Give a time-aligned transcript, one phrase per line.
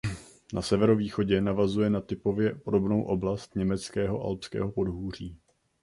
[0.53, 5.37] Na severovýchodě navazuje na typově podobnou oblast německého Alpského podhůří.